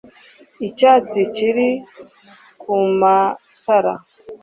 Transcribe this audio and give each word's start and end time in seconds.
icyatsi 0.67 1.19
kiri 1.35 1.69
kumatara 2.61 3.93